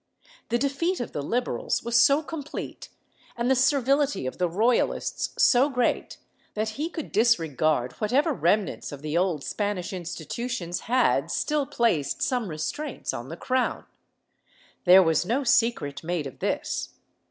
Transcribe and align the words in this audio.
The 0.49 0.57
defeat 0.57 0.99
of 0.99 1.11
the 1.11 1.21
Liberals 1.21 1.83
was 1.83 2.03
so 2.03 2.23
complete, 2.23 2.89
and 3.37 3.51
the 3.51 3.55
servility 3.55 4.25
of 4.25 4.39
the 4.39 4.49
Royalists 4.49 5.29
so 5.37 5.69
great, 5.69 6.17
that 6.55 6.69
he 6.69 6.89
could 6.89 7.11
disregard 7.11 7.91
whatever 8.01 8.33
remnants 8.33 8.91
of 8.91 9.03
the 9.03 9.15
old 9.15 9.43
Spanish 9.43 9.93
institutions 9.93 10.79
had 10.89 11.29
still 11.29 11.67
placed 11.67 12.23
some 12.23 12.47
restraints 12.47 13.13
on 13.13 13.29
the 13.29 13.37
crown. 13.37 13.85
There 14.85 15.03
was 15.03 15.23
no 15.23 15.43
secret 15.43 16.03
made 16.03 16.25
of 16.25 16.39
this. 16.39 16.95